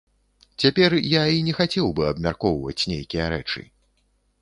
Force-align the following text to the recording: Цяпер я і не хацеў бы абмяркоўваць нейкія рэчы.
Цяпер 0.63 0.95
я 1.21 1.27
і 1.35 1.45
не 1.49 1.53
хацеў 1.59 1.93
бы 1.99 2.09
абмяркоўваць 2.11 2.79
нейкія 2.97 3.33
рэчы. 3.39 3.61